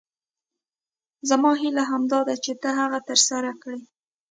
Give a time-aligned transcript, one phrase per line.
[1.29, 3.81] زما هیله همدا ده چې ته هغه تر سره کړې.